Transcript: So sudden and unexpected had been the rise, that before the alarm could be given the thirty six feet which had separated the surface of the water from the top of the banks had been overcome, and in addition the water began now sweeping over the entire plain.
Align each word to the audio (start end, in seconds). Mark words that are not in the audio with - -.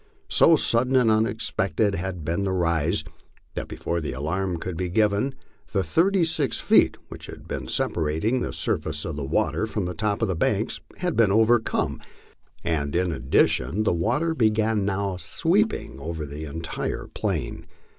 So 0.31 0.55
sudden 0.55 0.95
and 0.95 1.11
unexpected 1.11 1.93
had 1.93 2.25
been 2.25 2.43
the 2.43 2.51
rise, 2.53 3.03
that 3.53 3.67
before 3.67 4.01
the 4.01 4.13
alarm 4.13 4.57
could 4.57 4.75
be 4.75 4.89
given 4.89 5.35
the 5.73 5.83
thirty 5.83 6.25
six 6.25 6.59
feet 6.59 6.97
which 7.09 7.27
had 7.27 7.45
separated 7.69 8.41
the 8.41 8.51
surface 8.51 9.05
of 9.05 9.15
the 9.15 9.23
water 9.23 9.67
from 9.67 9.85
the 9.85 9.93
top 9.93 10.23
of 10.23 10.27
the 10.27 10.35
banks 10.35 10.81
had 10.97 11.15
been 11.15 11.31
overcome, 11.31 12.01
and 12.63 12.95
in 12.95 13.11
addition 13.11 13.83
the 13.83 13.93
water 13.93 14.33
began 14.33 14.85
now 14.85 15.17
sweeping 15.17 15.99
over 15.99 16.25
the 16.25 16.45
entire 16.45 17.05
plain. 17.05 17.67